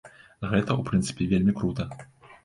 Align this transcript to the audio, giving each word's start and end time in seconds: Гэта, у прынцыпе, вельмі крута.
Гэта, 0.53 0.77
у 0.83 0.85
прынцыпе, 0.87 1.27
вельмі 1.33 1.53
крута. 1.59 1.85